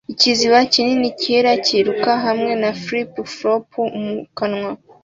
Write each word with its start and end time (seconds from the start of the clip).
ikiziba 0.13 0.59
kinini 0.73 1.07
cyera 1.21 1.51
kiruka 1.65 2.11
hamwe 2.25 2.51
na 2.61 2.71
flip-flop 2.81 3.69
mu 4.01 4.15
kanwa 4.37 4.71